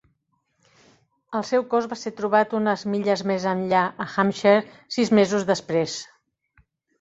[1.39, 4.65] El seu cos va ser trobat unes milles més enllà, a Hampshire,
[4.97, 6.01] sis mesos després.